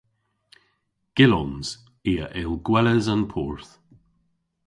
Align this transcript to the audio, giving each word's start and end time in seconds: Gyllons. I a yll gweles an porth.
Gyllons. 1.15 1.67
I 2.11 2.13
a 2.25 2.27
yll 2.41 2.55
gweles 2.67 3.05
an 3.13 3.23
porth. 3.31 3.71